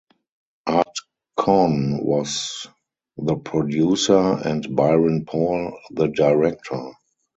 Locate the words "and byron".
4.43-5.25